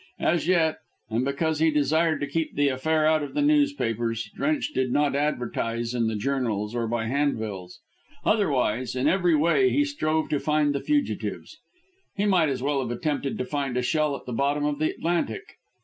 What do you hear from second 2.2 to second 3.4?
to keep the affair out of